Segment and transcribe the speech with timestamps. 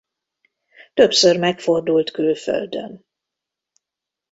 [0.93, 3.05] Többször megfordult külföldön.